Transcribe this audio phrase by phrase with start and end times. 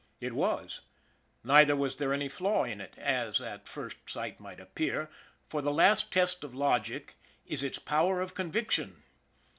[0.19, 0.81] It was.
[1.43, 5.11] Neither was there any flaw in it as at first sight might appear,
[5.47, 7.13] for the last test of logic
[7.45, 9.03] is its power of conviction.